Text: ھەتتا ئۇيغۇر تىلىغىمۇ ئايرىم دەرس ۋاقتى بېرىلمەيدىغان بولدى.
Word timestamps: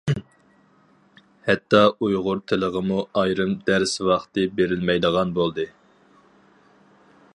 ھەتتا 1.49 1.81
ئۇيغۇر 2.07 2.41
تىلىغىمۇ 2.51 2.97
ئايرىم 3.21 3.53
دەرس 3.69 3.95
ۋاقتى 4.09 4.47
بېرىلمەيدىغان 4.59 5.35
بولدى. 5.41 5.67